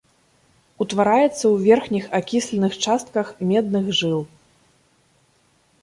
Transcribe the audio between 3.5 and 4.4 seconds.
медных жыл.